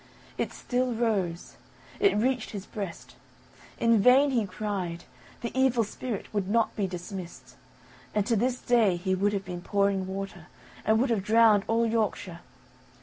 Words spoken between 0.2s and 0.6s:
It